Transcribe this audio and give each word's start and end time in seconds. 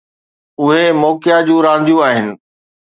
اهي 0.61 0.83
موقعا 1.01 1.39
جون 1.47 1.61
رانديون 1.65 2.01
آهن. 2.09 2.27